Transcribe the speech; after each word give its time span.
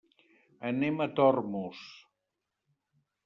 Anem 0.69 1.03
a 1.05 1.07
Tormos. 1.19 1.83